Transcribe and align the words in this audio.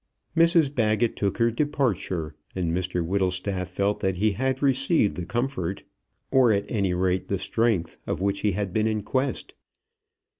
Mrs 0.35 0.73
Baggett 0.73 1.15
took 1.15 1.37
her 1.37 1.51
departure, 1.51 2.33
and 2.55 2.75
Mr 2.75 3.05
Whittlestaff 3.05 3.67
felt 3.67 3.99
that 3.99 4.15
he 4.15 4.31
had 4.31 4.63
received 4.63 5.15
the 5.15 5.27
comfort, 5.27 5.83
or 6.31 6.51
at 6.51 6.65
any 6.71 6.95
rate 6.95 7.27
the 7.27 7.37
strength, 7.37 7.99
of 8.07 8.19
which 8.19 8.39
he 8.39 8.53
had 8.53 8.73
been 8.73 8.87
in 8.87 9.03
quest. 9.03 9.53